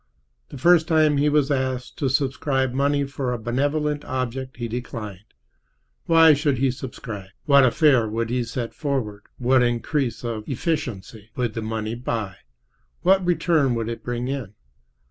The 0.49 0.57
first 0.57 0.87
time 0.87 1.17
he 1.17 1.29
was 1.29 1.51
asked 1.51 1.95
to 1.99 2.09
subscribe 2.09 2.73
money 2.73 3.03
for 3.03 3.31
a 3.31 3.37
benevolent 3.37 4.03
object 4.05 4.57
he 4.57 4.67
declined. 4.67 5.35
Why 6.07 6.33
should 6.33 6.57
he 6.57 6.71
subscribe? 6.71 7.29
What 7.45 7.63
affair 7.63 8.09
would 8.09 8.29
be 8.29 8.43
set 8.43 8.73
forward, 8.73 9.25
what 9.37 9.61
increase 9.61 10.23
of 10.25 10.45
efficiency 10.49 11.29
would 11.35 11.53
the 11.53 11.61
money 11.61 11.93
buy, 11.93 12.37
what 13.03 13.23
return 13.23 13.75
would 13.75 13.89
it 13.89 14.03
bring 14.03 14.27
in? 14.27 14.55